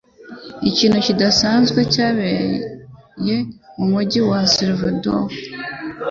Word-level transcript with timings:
Ikintu 0.69 0.97
kidasanzwe 1.05 1.79
cyabaye 1.93 2.43
mumujyi 3.77 4.19
wa 4.29 4.39
Salvador 4.53 5.23